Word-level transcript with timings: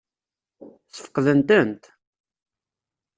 Ssfeqden-tent? 0.87 1.83